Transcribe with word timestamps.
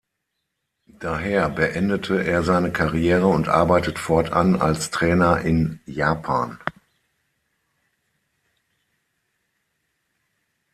Daher 0.97 1.47
beendete 1.51 2.23
er 2.23 2.41
seine 2.41 2.71
Karriere 2.71 3.27
und 3.27 3.47
arbeitet 3.49 3.99
fortan 3.99 4.55
als 4.59 4.89
Trainer 4.89 5.41
in 5.41 5.79
Japan. 5.85 6.57